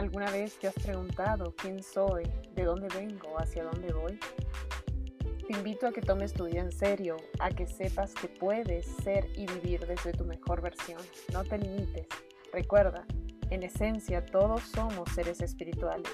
¿Alguna 0.00 0.30
vez 0.30 0.58
te 0.58 0.66
has 0.66 0.74
preguntado 0.76 1.54
quién 1.60 1.82
soy, 1.82 2.24
de 2.54 2.64
dónde 2.64 2.88
vengo, 2.88 3.38
hacia 3.38 3.64
dónde 3.64 3.92
voy? 3.92 4.18
Te 5.46 5.52
invito 5.52 5.86
a 5.86 5.92
que 5.92 6.00
tomes 6.00 6.32
tu 6.32 6.46
vida 6.46 6.60
en 6.60 6.72
serio, 6.72 7.18
a 7.38 7.50
que 7.50 7.66
sepas 7.66 8.14
que 8.14 8.26
puedes 8.26 8.86
ser 9.04 9.28
y 9.36 9.44
vivir 9.44 9.86
desde 9.86 10.12
tu 10.12 10.24
mejor 10.24 10.62
versión. 10.62 11.02
No 11.34 11.44
te 11.44 11.58
limites. 11.58 12.06
Recuerda, 12.50 13.04
en 13.50 13.62
esencia 13.62 14.24
todos 14.24 14.62
somos 14.62 15.06
seres 15.10 15.42
espirituales. 15.42 16.10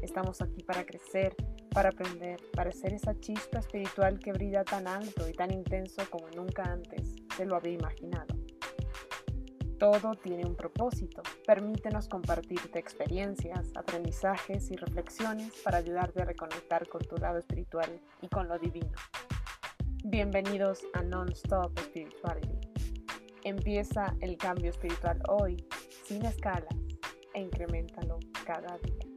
Estamos 0.00 0.40
aquí 0.40 0.62
para 0.62 0.86
crecer, 0.86 1.36
para 1.74 1.90
aprender, 1.90 2.40
para 2.54 2.72
ser 2.72 2.94
esa 2.94 3.20
chispa 3.20 3.58
espiritual 3.58 4.18
que 4.18 4.32
brilla 4.32 4.64
tan 4.64 4.88
alto 4.88 5.28
y 5.28 5.34
tan 5.34 5.52
intenso 5.52 6.04
como 6.08 6.26
nunca 6.30 6.62
antes 6.62 7.16
se 7.36 7.44
lo 7.44 7.56
había 7.56 7.74
imaginado. 7.74 8.35
Todo 9.78 10.14
tiene 10.14 10.46
un 10.46 10.56
propósito. 10.56 11.22
Permítenos 11.46 12.08
compartirte 12.08 12.78
experiencias, 12.78 13.72
aprendizajes 13.76 14.70
y 14.70 14.76
reflexiones 14.76 15.52
para 15.62 15.76
ayudarte 15.76 16.22
a 16.22 16.24
reconectar 16.24 16.88
con 16.88 17.02
tu 17.02 17.16
lado 17.16 17.38
espiritual 17.38 18.00
y 18.22 18.28
con 18.28 18.48
lo 18.48 18.58
divino. 18.58 18.92
Bienvenidos 20.02 20.80
a 20.94 21.02
Non-Stop 21.02 21.78
Spirituality. 21.78 22.70
Empieza 23.44 24.16
el 24.20 24.38
cambio 24.38 24.70
espiritual 24.70 25.20
hoy, 25.28 25.62
sin 26.06 26.24
escalas, 26.24 26.74
e 27.34 27.42
incrementalo 27.42 28.18
cada 28.46 28.78
día. 28.78 29.15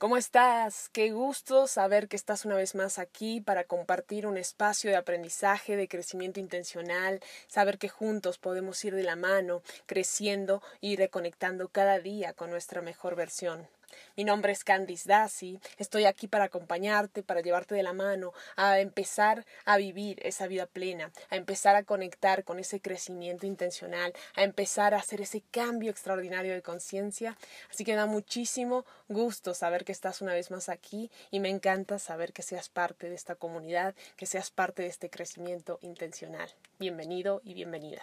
¿Cómo 0.00 0.16
estás? 0.16 0.88
Qué 0.94 1.10
gusto 1.10 1.66
saber 1.66 2.08
que 2.08 2.16
estás 2.16 2.46
una 2.46 2.56
vez 2.56 2.74
más 2.74 2.98
aquí 2.98 3.42
para 3.42 3.64
compartir 3.64 4.26
un 4.26 4.38
espacio 4.38 4.88
de 4.88 4.96
aprendizaje, 4.96 5.76
de 5.76 5.88
crecimiento 5.88 6.40
intencional, 6.40 7.20
saber 7.48 7.76
que 7.76 7.90
juntos 7.90 8.38
podemos 8.38 8.82
ir 8.82 8.94
de 8.94 9.02
la 9.02 9.14
mano, 9.14 9.60
creciendo 9.84 10.62
y 10.80 10.96
reconectando 10.96 11.68
cada 11.68 11.98
día 11.98 12.32
con 12.32 12.48
nuestra 12.48 12.80
mejor 12.80 13.14
versión. 13.14 13.68
Mi 14.16 14.24
nombre 14.24 14.52
es 14.52 14.64
Candice 14.64 15.08
Dassi, 15.08 15.58
estoy 15.78 16.04
aquí 16.04 16.28
para 16.28 16.44
acompañarte, 16.44 17.22
para 17.22 17.40
llevarte 17.40 17.74
de 17.74 17.82
la 17.82 17.92
mano, 17.92 18.32
a 18.56 18.80
empezar 18.80 19.46
a 19.64 19.76
vivir 19.76 20.18
esa 20.24 20.46
vida 20.46 20.66
plena, 20.66 21.10
a 21.30 21.36
empezar 21.36 21.76
a 21.76 21.84
conectar 21.84 22.44
con 22.44 22.58
ese 22.58 22.80
crecimiento 22.80 23.46
intencional, 23.46 24.12
a 24.34 24.42
empezar 24.42 24.94
a 24.94 24.98
hacer 24.98 25.20
ese 25.20 25.42
cambio 25.50 25.90
extraordinario 25.90 26.54
de 26.54 26.62
conciencia. 26.62 27.36
Así 27.70 27.84
que 27.84 27.94
da 27.94 28.06
muchísimo 28.06 28.84
gusto 29.08 29.54
saber 29.54 29.84
que 29.84 29.92
estás 29.92 30.20
una 30.20 30.34
vez 30.34 30.50
más 30.50 30.68
aquí 30.68 31.10
y 31.30 31.40
me 31.40 31.48
encanta 31.48 31.98
saber 31.98 32.32
que 32.32 32.42
seas 32.42 32.68
parte 32.68 33.08
de 33.08 33.14
esta 33.14 33.34
comunidad, 33.34 33.94
que 34.16 34.26
seas 34.26 34.50
parte 34.50 34.82
de 34.82 34.88
este 34.88 35.10
crecimiento 35.10 35.78
intencional. 35.82 36.50
Bienvenido 36.78 37.40
y 37.44 37.54
bienvenida. 37.54 38.02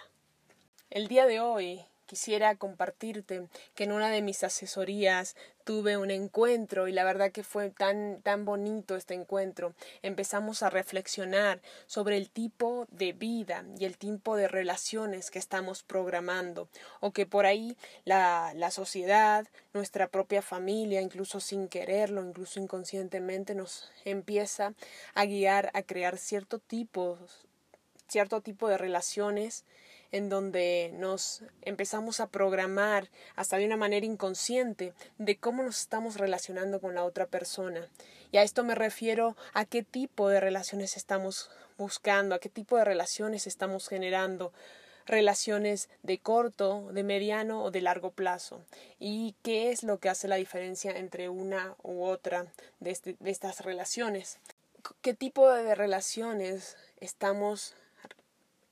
El 0.89 1.08
día 1.08 1.25
de 1.25 1.39
hoy 1.39 1.85
quisiera 2.08 2.55
compartirte 2.55 3.47
que 3.75 3.83
en 3.83 3.91
una 3.91 4.09
de 4.09 4.23
mis 4.23 4.44
asesorías 4.44 5.36
tuve 5.63 5.97
un 5.97 6.09
encuentro 6.09 6.88
y 6.88 6.94
la 6.94 7.03
verdad 7.03 7.31
que 7.31 7.44
fue 7.44 7.69
tan 7.69 8.22
tan 8.22 8.45
bonito 8.45 8.95
este 8.95 9.14
encuentro. 9.14 9.73
Empezamos 10.02 10.64
a 10.64 10.69
reflexionar 10.69 11.61
sobre 11.86 12.17
el 12.17 12.30
tipo 12.30 12.88
de 12.89 13.11
vida 13.11 13.66
y 13.77 13.86
el 13.86 13.97
tipo 13.97 14.38
de 14.38 14.47
relaciones 14.47 15.30
que 15.30 15.39
estamos 15.39 15.83
programando 15.83 16.69
o 17.02 17.11
que 17.11 17.25
por 17.25 17.45
ahí 17.45 17.75
la, 18.05 18.53
la 18.55 18.71
sociedad, 18.71 19.45
nuestra 19.73 20.08
propia 20.08 20.42
familia, 20.42 21.02
incluso 21.02 21.42
sin 21.42 21.67
quererlo, 21.67 22.23
incluso 22.23 22.61
inconscientemente 22.61 23.53
nos 23.53 23.92
empieza 24.05 24.73
a 25.14 25.25
guiar 25.25 25.69
a 25.73 25.81
crear 25.83 26.17
cierto 26.17 26.59
tipo 26.59 27.19
cierto 28.08 28.39
tipo 28.42 28.69
de 28.69 28.77
relaciones 28.77 29.66
en 30.11 30.30
donde 30.30 30.91
nos 30.94 31.44
empezamos 31.61 32.19
a 32.19 32.27
programar 32.27 33.09
hasta 33.36 33.58
de 33.58 33.65
una 33.65 33.77
manera 33.77 34.05
inconsciente 34.05 34.93
de 35.17 35.37
cómo 35.37 35.64
nos 35.64 35.82
estamos 35.82 36.17
relacionando 36.17 36.80
con 36.80 36.95
la 36.95 37.04
otra 37.04 37.26
persona. 37.26 37.87
Y 38.32 38.37
a 38.37 38.43
esto 38.43 38.64
me 38.64 38.76
refiero 38.76 39.36
a 39.54 39.65
qué 39.65 39.83
tipo 39.83 40.30
de 40.30 40.39
relaciones 40.39 40.98
estamos 40.98 41.49
buscando, 41.77 42.36
a 42.36 42.39
qué 42.39 42.49
tipo 42.49 42.77
de 42.77 42.86
relaciones 42.86 43.48
estamos 43.48 43.87
generando 43.87 44.52
relaciones 45.08 45.89
de 46.04 46.20
corto, 46.20 46.89
de 46.92 47.03
mediano 47.03 47.64
o 47.64 47.71
de 47.71 47.82
largo 47.82 48.11
plazo 48.11 48.61
y 48.99 49.36
qué 49.42 49.71
es 49.71 49.83
lo 49.83 49.99
que 49.99 50.09
hace 50.09 50.27
la 50.27 50.36
diferencia 50.36 50.92
entre 50.92 51.30
una 51.30 51.76
u 51.82 52.03
otra 52.03 52.45
de, 52.80 52.92
este, 52.92 53.15
de 53.20 53.32
estas 53.32 53.61
relaciones. 53.61 54.39
¿Qué 55.02 55.14
tipo 55.14 55.49
de 55.49 55.76
relaciones 55.76 56.77
estamos 56.99 57.73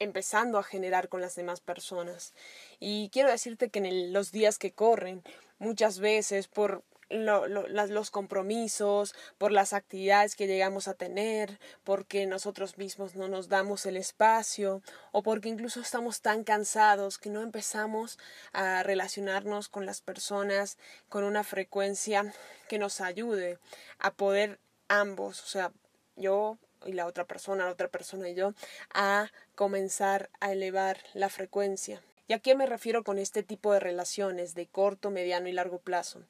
empezando 0.06 0.58
a 0.58 0.64
generar 0.64 1.10
con 1.10 1.22
las 1.22 1.36
demás 1.36 1.60
personas. 1.60 2.34
Y 2.80 3.10
quiero 3.10 3.30
decirte 3.30 3.70
que 3.70 3.80
en 3.80 4.14
los 4.14 4.32
días 4.32 4.58
que 4.58 4.72
corren, 4.72 5.24
muchas 5.60 6.00
veces 6.00 6.48
por 6.48 6.84
los 7.10 8.12
compromisos, 8.12 9.14
por 9.38 9.52
las 9.52 9.74
actividades 9.74 10.36
que 10.36 10.48
llegamos 10.48 10.88
a 10.88 10.96
tener, 10.96 11.60
porque 11.84 12.26
nosotros 12.26 12.78
mismos 12.78 13.16
no 13.16 13.28
nos 13.28 13.48
damos 13.48 13.86
el 13.86 13.98
espacio 13.98 14.82
o 15.12 15.22
porque 15.22 15.50
incluso 15.50 15.82
estamos 15.82 16.22
tan 16.22 16.44
cansados 16.44 17.20
que 17.20 17.30
no 17.30 17.42
empezamos 17.42 18.18
a 18.54 18.82
relacionarnos 18.82 19.70
con 19.70 19.86
las 19.86 20.02
personas 20.02 20.78
con 21.08 21.24
una 21.24 21.44
frecuencia 21.44 22.34
que 22.68 22.80
nos 22.80 23.02
ayude 23.02 23.60
a 24.00 24.12
poder 24.12 24.60
ambos, 24.88 25.44
o 25.44 25.48
sea, 25.48 25.72
yo 26.16 26.58
y 26.86 26.94
la 26.94 27.06
otra 27.06 27.26
persona, 27.26 27.66
la 27.66 27.72
otra 27.72 27.88
persona 27.88 28.30
y 28.30 28.36
yo, 28.36 28.54
a 28.94 29.32
comenzar 29.56 30.30
a 30.40 30.52
elevar 30.52 30.98
la 31.14 31.30
frecuencia. 31.30 32.02
¿Y 32.28 32.34
a 32.34 32.40
qué 32.40 32.56
me 32.56 32.66
refiero 32.66 33.04
con 33.04 33.20
este 33.20 33.44
tipo 33.44 33.74
de 33.74 33.80
relaciones 33.80 34.56
de 34.56 34.66
corto, 34.66 35.12
mediano 35.12 35.48
y 35.48 35.52
largo 35.52 35.80
plazo? 35.80 36.22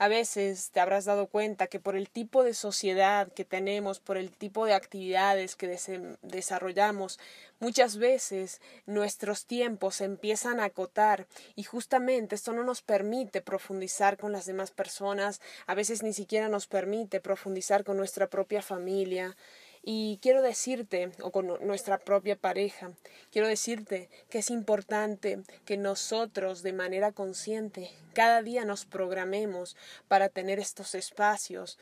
A 0.00 0.08
veces 0.08 0.70
te 0.70 0.80
habrás 0.80 1.04
dado 1.04 1.26
cuenta 1.26 1.66
que 1.66 1.78
por 1.78 1.94
el 1.94 2.08
tipo 2.08 2.42
de 2.42 2.54
sociedad 2.54 3.30
que 3.30 3.44
tenemos, 3.44 4.00
por 4.00 4.16
el 4.16 4.30
tipo 4.30 4.64
de 4.64 4.72
actividades 4.72 5.56
que 5.56 5.78
desarrollamos, 6.22 7.18
muchas 7.58 7.98
veces 7.98 8.62
nuestros 8.86 9.44
tiempos 9.44 9.96
se 9.96 10.04
empiezan 10.04 10.58
a 10.58 10.64
acotar 10.64 11.26
y 11.54 11.64
justamente 11.64 12.34
esto 12.34 12.54
no 12.54 12.64
nos 12.64 12.80
permite 12.80 13.42
profundizar 13.42 14.16
con 14.16 14.32
las 14.32 14.46
demás 14.46 14.70
personas, 14.70 15.42
a 15.66 15.74
veces 15.74 16.02
ni 16.02 16.14
siquiera 16.14 16.48
nos 16.48 16.66
permite 16.66 17.20
profundizar 17.20 17.84
con 17.84 17.98
nuestra 17.98 18.26
propia 18.26 18.62
familia, 18.62 19.36
y 19.82 20.18
quiero 20.20 20.42
decirte, 20.42 21.10
o 21.22 21.30
con 21.30 21.46
nuestra 21.66 21.98
propia 21.98 22.36
pareja, 22.36 22.92
quiero 23.32 23.48
decirte 23.48 24.08
que 24.28 24.38
es 24.38 24.50
importante 24.50 25.42
que 25.64 25.76
nosotros 25.76 26.62
de 26.62 26.72
manera 26.72 27.12
consciente 27.12 27.90
cada 28.12 28.42
día 28.42 28.64
nos 28.64 28.84
programemos 28.84 29.76
para 30.08 30.28
tener 30.28 30.58
estos 30.58 30.94
espacios 30.94 31.78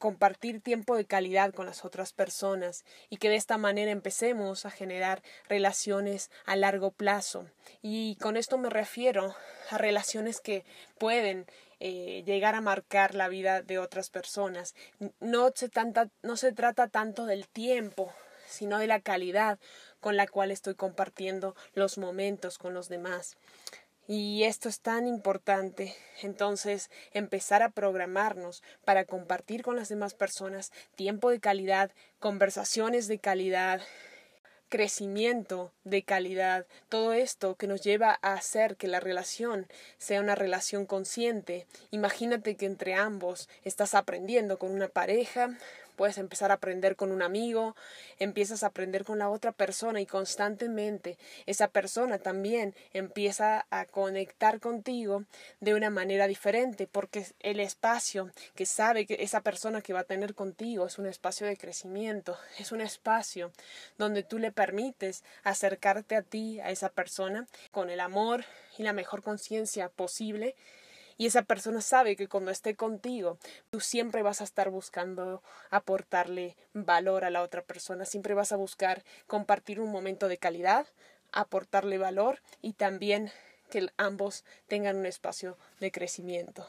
compartir 0.00 0.62
tiempo 0.62 0.96
de 0.96 1.04
calidad 1.04 1.52
con 1.52 1.66
las 1.66 1.84
otras 1.84 2.14
personas 2.14 2.86
y 3.10 3.18
que 3.18 3.28
de 3.28 3.36
esta 3.36 3.58
manera 3.58 3.90
empecemos 3.90 4.64
a 4.64 4.70
generar 4.70 5.22
relaciones 5.46 6.30
a 6.46 6.56
largo 6.56 6.90
plazo. 6.90 7.46
Y 7.82 8.16
con 8.16 8.38
esto 8.38 8.56
me 8.56 8.70
refiero 8.70 9.34
a 9.68 9.76
relaciones 9.76 10.40
que 10.40 10.64
pueden 10.98 11.46
eh, 11.80 12.22
llegar 12.26 12.54
a 12.54 12.60
marcar 12.60 13.14
la 13.14 13.28
vida 13.28 13.62
de 13.62 13.78
otras 13.78 14.10
personas. 14.10 14.74
No 15.18 15.50
se, 15.54 15.68
tanta, 15.68 16.10
no 16.22 16.36
se 16.36 16.52
trata 16.52 16.88
tanto 16.88 17.26
del 17.26 17.48
tiempo, 17.48 18.12
sino 18.46 18.78
de 18.78 18.86
la 18.86 19.00
calidad 19.00 19.58
con 19.98 20.16
la 20.16 20.26
cual 20.26 20.50
estoy 20.50 20.74
compartiendo 20.74 21.56
los 21.74 21.98
momentos 21.98 22.58
con 22.58 22.74
los 22.74 22.88
demás. 22.88 23.36
Y 24.06 24.42
esto 24.42 24.68
es 24.68 24.80
tan 24.80 25.06
importante. 25.06 25.94
Entonces, 26.22 26.90
empezar 27.12 27.62
a 27.62 27.70
programarnos 27.70 28.62
para 28.84 29.04
compartir 29.04 29.62
con 29.62 29.76
las 29.76 29.88
demás 29.88 30.14
personas 30.14 30.72
tiempo 30.96 31.30
de 31.30 31.38
calidad, 31.38 31.92
conversaciones 32.18 33.06
de 33.06 33.20
calidad, 33.20 33.80
crecimiento 34.70 35.72
de 35.84 36.02
calidad, 36.02 36.64
todo 36.88 37.12
esto 37.12 37.56
que 37.56 37.66
nos 37.66 37.82
lleva 37.82 38.18
a 38.22 38.32
hacer 38.32 38.76
que 38.76 38.88
la 38.88 39.00
relación 39.00 39.66
sea 39.98 40.20
una 40.20 40.36
relación 40.36 40.86
consciente. 40.86 41.66
Imagínate 41.90 42.54
que 42.54 42.64
entre 42.66 42.94
ambos 42.94 43.48
estás 43.64 43.94
aprendiendo 43.94 44.58
con 44.58 44.70
una 44.70 44.88
pareja, 44.88 45.50
puedes 46.00 46.16
empezar 46.16 46.50
a 46.50 46.54
aprender 46.54 46.96
con 46.96 47.12
un 47.12 47.20
amigo, 47.20 47.76
empiezas 48.18 48.62
a 48.62 48.68
aprender 48.68 49.04
con 49.04 49.18
la 49.18 49.28
otra 49.28 49.52
persona 49.52 50.00
y 50.00 50.06
constantemente 50.06 51.18
esa 51.44 51.68
persona 51.68 52.16
también 52.16 52.74
empieza 52.94 53.66
a 53.68 53.84
conectar 53.84 54.60
contigo 54.60 55.24
de 55.60 55.74
una 55.74 55.90
manera 55.90 56.26
diferente 56.26 56.86
porque 56.90 57.26
el 57.40 57.60
espacio 57.60 58.30
que 58.54 58.64
sabe 58.64 59.04
que 59.04 59.18
esa 59.20 59.42
persona 59.42 59.82
que 59.82 59.92
va 59.92 60.00
a 60.00 60.04
tener 60.04 60.34
contigo 60.34 60.86
es 60.86 60.98
un 60.98 61.04
espacio 61.04 61.46
de 61.46 61.58
crecimiento, 61.58 62.38
es 62.58 62.72
un 62.72 62.80
espacio 62.80 63.52
donde 63.98 64.22
tú 64.22 64.38
le 64.38 64.52
permites 64.60 65.24
acercarte 65.42 66.16
a 66.16 66.22
ti, 66.22 66.60
a 66.60 66.70
esa 66.70 66.90
persona, 66.90 67.46
con 67.70 67.88
el 67.88 67.98
amor 67.98 68.44
y 68.76 68.82
la 68.82 68.92
mejor 68.92 69.22
conciencia 69.22 69.88
posible 69.88 70.54
y 71.16 71.24
esa 71.24 71.44
persona 71.44 71.80
sabe 71.80 72.14
que 72.14 72.28
cuando 72.28 72.50
esté 72.50 72.76
contigo, 72.76 73.38
tú 73.70 73.80
siempre 73.80 74.22
vas 74.22 74.42
a 74.42 74.44
estar 74.44 74.68
buscando 74.68 75.42
aportarle 75.70 76.58
valor 76.74 77.24
a 77.24 77.30
la 77.30 77.40
otra 77.40 77.62
persona, 77.62 78.04
siempre 78.04 78.34
vas 78.34 78.52
a 78.52 78.56
buscar 78.56 79.02
compartir 79.26 79.80
un 79.80 79.90
momento 79.90 80.28
de 80.28 80.36
calidad, 80.36 80.86
aportarle 81.32 81.96
valor 81.96 82.42
y 82.60 82.74
también 82.74 83.30
que 83.70 83.88
ambos 83.96 84.44
tengan 84.68 84.96
un 84.96 85.06
espacio 85.06 85.56
de 85.78 85.90
crecimiento. 85.90 86.66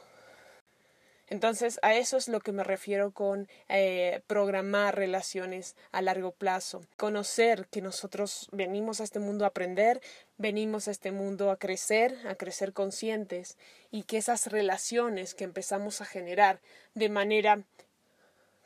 Entonces, 1.31 1.79
a 1.81 1.95
eso 1.95 2.17
es 2.17 2.27
lo 2.27 2.41
que 2.41 2.51
me 2.51 2.65
refiero 2.65 3.11
con 3.11 3.47
eh, 3.69 4.21
programar 4.27 4.97
relaciones 4.97 5.77
a 5.93 6.01
largo 6.01 6.33
plazo. 6.33 6.81
Conocer 6.97 7.67
que 7.67 7.81
nosotros 7.81 8.49
venimos 8.51 8.99
a 8.99 9.05
este 9.05 9.19
mundo 9.19 9.45
a 9.45 9.47
aprender, 9.47 10.01
venimos 10.37 10.89
a 10.89 10.91
este 10.91 11.13
mundo 11.13 11.49
a 11.49 11.55
crecer, 11.55 12.17
a 12.27 12.35
crecer 12.35 12.73
conscientes 12.73 13.57
y 13.91 14.03
que 14.03 14.17
esas 14.17 14.47
relaciones 14.47 15.33
que 15.33 15.45
empezamos 15.45 16.01
a 16.01 16.05
generar 16.05 16.59
de 16.95 17.07
manera 17.07 17.63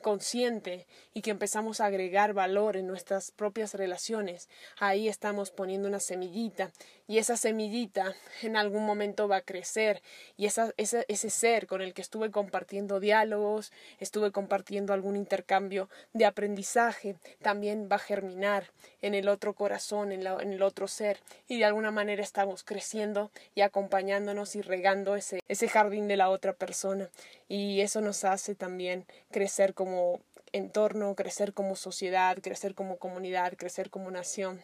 consciente 0.06 0.86
y 1.16 1.22
que 1.22 1.32
empezamos 1.32 1.82
a 1.82 1.86
agregar 1.86 2.34
valor 2.34 2.78
en 2.78 2.86
nuestras 2.86 3.32
propias 3.32 3.74
relaciones, 3.74 4.50
ahí 4.80 5.08
estamos 5.08 5.50
poniendo 5.50 5.88
una 5.88 6.00
semillita 6.00 6.72
y 7.07 7.19
esa 7.19 7.38
semillita 7.38 8.16
en 8.42 8.57
algún 8.57 8.86
momento 8.86 9.28
va 9.28 9.38
a 9.38 9.42
crecer. 9.42 10.02
Y 10.38 10.46
esa, 10.46 10.74
ese, 10.78 11.06
ese 11.07 11.30
ser 11.30 11.68
con 11.68 11.81
el 11.81 11.94
que 11.94 12.02
estuve 12.02 12.31
compartiendo 12.31 13.00
diálogos, 13.00 13.72
estuve 14.00 14.31
compartiendo 14.31 14.94
algún 14.94 15.16
intercambio 15.16 15.90
de 16.13 16.25
aprendizaje, 16.25 17.16
también 17.42 17.88
va 17.92 17.98
a 17.98 18.00
germinar 18.00 18.72
en 19.02 19.13
el 19.13 19.30
otro 19.30 19.54
corazón, 19.54 20.12
en, 20.12 20.25
en 20.25 20.54
el 20.54 20.62
otro 20.62 20.88
ser. 20.88 21.19
Y 21.48 21.60
de 21.60 21.66
alguna 21.66 21.92
manera 21.92 22.24
estamos 22.24 22.63
creciendo 22.63 23.31
y 23.54 23.62
acompañándonos 23.62 24.56
y 24.56 24.62
regando 24.62 25.16
ese, 25.16 25.42
ese 25.48 25.68
jardín 25.68 26.07
de 26.07 26.18
la 26.18 26.30
otra 26.30 26.54
persona. 26.54 27.10
Y 27.48 27.81
eso 27.81 28.02
nos 28.02 28.24
hace 28.24 28.56
también 28.56 29.06
crecer 29.31 29.74
como 29.74 30.22
entorno, 30.52 31.16
crecer 31.16 31.54
como 31.54 31.75
sociedad, 31.75 32.38
crecer 32.42 32.75
como 32.75 32.98
comunidad, 32.98 33.54
crecer 33.57 33.90
como 33.90 34.10
nación. 34.10 34.62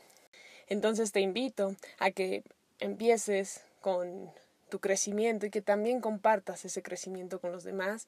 Entonces 0.67 1.11
te 1.11 1.21
invito 1.21 1.75
a 1.99 2.11
que 2.11 2.43
empieces 2.79 3.63
con 3.81 4.31
tu 4.69 4.79
crecimiento 4.79 5.45
y 5.45 5.49
que 5.49 5.61
también 5.61 6.01
compartas 6.01 6.65
ese 6.65 6.81
crecimiento 6.81 7.39
con 7.39 7.51
los 7.51 7.63
demás 7.63 8.07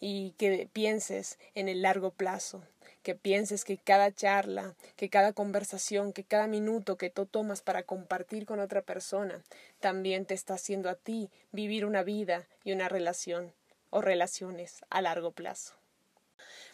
y 0.00 0.32
que 0.38 0.68
pienses 0.72 1.38
en 1.54 1.68
el 1.68 1.82
largo 1.82 2.10
plazo, 2.10 2.62
que 3.02 3.14
pienses 3.14 3.64
que 3.64 3.78
cada 3.78 4.12
charla, 4.12 4.74
que 4.96 5.08
cada 5.08 5.32
conversación, 5.32 6.12
que 6.12 6.24
cada 6.24 6.46
minuto 6.46 6.96
que 6.96 7.10
tú 7.10 7.26
tomas 7.26 7.62
para 7.62 7.82
compartir 7.82 8.46
con 8.46 8.60
otra 8.60 8.82
persona, 8.82 9.42
también 9.80 10.26
te 10.26 10.34
está 10.34 10.54
haciendo 10.54 10.90
a 10.90 10.94
ti 10.94 11.30
vivir 11.52 11.84
una 11.84 12.02
vida 12.02 12.46
y 12.64 12.72
una 12.72 12.88
relación 12.88 13.52
o 13.90 14.00
relaciones 14.00 14.84
a 14.90 15.00
largo 15.00 15.32
plazo. 15.32 15.74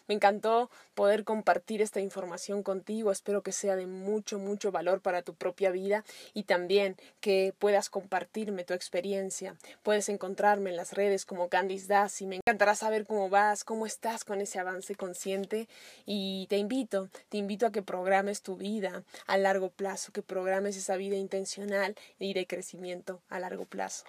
Me 0.09 0.15
encantó 0.15 0.71
poder 0.95 1.25
compartir 1.25 1.83
esta 1.83 2.01
información 2.01 2.63
contigo. 2.63 3.13
Espero 3.13 3.43
que 3.43 3.53
sea 3.53 3.77
de 3.77 3.87
mucho, 3.87 4.39
mucho 4.39 4.73
valor 4.73 5.01
para 5.01 5.23
tu 5.23 5.35
propia 5.35 5.71
vida 5.71 6.05
y 6.35 6.45
también 6.45 6.97
que 7.21 7.55
puedas 7.59 7.91
compartirme 7.91 8.65
tu 8.65 8.75
experiencia. 8.75 9.57
Puedes 9.83 10.09
encontrarme 10.09 10.71
en 10.71 10.77
las 10.77 10.93
redes 10.93 11.27
como 11.27 11.49
Candice 11.49 11.83
y 12.21 12.27
Me 12.27 12.37
encantará 12.37 12.75
saber 12.75 13.07
cómo 13.07 13.29
vas, 13.29 13.65
cómo 13.65 13.87
estás 13.87 14.25
con 14.25 14.41
ese 14.41 14.59
avance 14.59 14.95
consciente 14.95 15.69
y 16.07 16.47
te 16.49 16.57
invito, 16.57 17.09
te 17.29 17.39
invito 17.39 17.67
a 17.67 17.73
que 17.73 17.83
programes 17.83 18.43
tu 18.43 18.57
vida 18.57 19.03
a 19.27 19.37
largo 19.37 19.71
plazo, 19.71 20.13
que 20.13 20.23
programes 20.23 20.77
esa 20.77 20.97
vida 20.97 21.17
intencional 21.17 21.97
y 22.19 22.35
de 22.35 22.47
crecimiento 22.47 23.21
a 23.29 23.41
largo 23.41 23.67
plazo. 23.67 24.05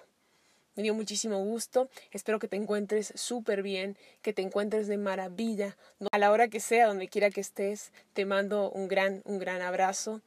Me 0.76 0.82
dio 0.82 0.94
muchísimo 0.94 1.38
gusto. 1.38 1.88
Espero 2.10 2.40
que 2.40 2.48
te 2.48 2.56
encuentres 2.56 3.12
súper 3.14 3.62
bien, 3.62 3.96
que 4.22 4.32
te 4.32 4.42
encuentres 4.42 4.88
de 4.88 4.96
maravilla. 4.96 5.76
A 6.10 6.18
la 6.18 6.32
hora 6.32 6.48
que 6.48 6.58
sea, 6.58 6.88
donde 6.88 7.06
quiera 7.06 7.30
que 7.30 7.40
estés, 7.40 7.92
te 8.12 8.24
mando 8.26 8.70
un 8.72 8.88
gran, 8.88 9.22
un 9.24 9.38
gran 9.38 9.62
abrazo 9.62 10.20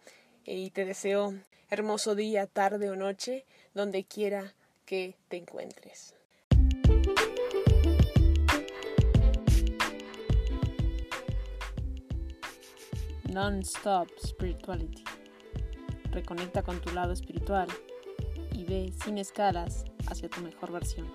y 0.46 0.70
te 0.70 0.86
deseo 0.86 1.34
hermoso 1.70 2.16
día, 2.16 2.48
tarde 2.48 2.90
o 2.90 2.96
noche, 2.96 3.44
donde 3.74 4.06
quiera 4.06 4.54
que 4.86 5.16
te 5.28 5.36
encuentres. 5.36 6.16
Non-stop 13.30 14.08
spirituality. 14.26 15.04
Reconecta 16.12 16.64
con 16.64 16.80
tu 16.80 16.94
lado 16.94 17.12
espiritual 17.12 17.68
y 18.54 18.64
ve 18.64 18.94
sin 19.04 19.18
escalas 19.18 19.84
hacia 20.08 20.30
tu 20.30 20.42
mejor 20.42 20.72
versión. 20.72 21.08